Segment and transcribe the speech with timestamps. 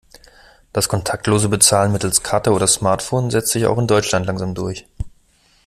[0.73, 4.87] Das kontaktlose Bezahlen mittels Karte oder Smartphone setzt sich auch in Deutschland langsam durch.